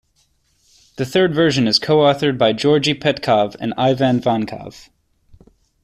[0.95, 4.89] The third version is co-authored by Georgi Petkov and Ivan Vankov.